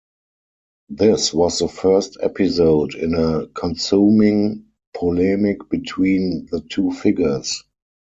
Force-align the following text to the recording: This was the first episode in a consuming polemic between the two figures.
This 0.89 1.31
was 1.31 1.59
the 1.59 1.67
first 1.67 2.17
episode 2.23 2.95
in 2.95 3.13
a 3.13 3.45
consuming 3.53 4.65
polemic 4.95 5.69
between 5.69 6.47
the 6.49 6.61
two 6.61 6.91
figures. 6.91 7.63